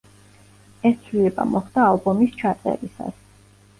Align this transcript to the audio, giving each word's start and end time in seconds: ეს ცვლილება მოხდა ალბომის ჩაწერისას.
ეს 0.89 0.95
ცვლილება 1.03 1.45
მოხდა 1.51 1.85
ალბომის 1.91 2.35
ჩაწერისას. 2.43 3.21